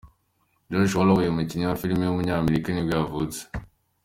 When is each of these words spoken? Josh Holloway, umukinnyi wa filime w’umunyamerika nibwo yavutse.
Josh 0.69 0.93
Holloway, 0.97 1.27
umukinnyi 1.31 1.65
wa 1.67 1.79
filime 1.81 2.03
w’umunyamerika 2.05 2.67
nibwo 2.71 2.93
yavutse. 2.99 3.41